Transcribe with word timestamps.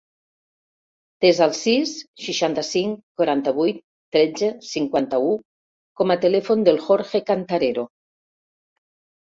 Desa 1.25 1.43
el 1.47 1.51
sis, 1.57 1.91
seixanta-cinc, 2.29 2.97
quaranta-vuit, 3.21 3.83
tretze, 4.17 4.51
cinquanta-u 4.71 5.31
com 6.03 6.17
a 6.17 6.19
telèfon 6.27 6.69
del 6.71 6.85
Jorge 6.89 7.27
Cantarero. 7.31 7.91